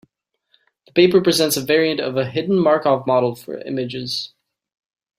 [0.87, 4.33] The paper presents a variant of a hidden Markov model for images.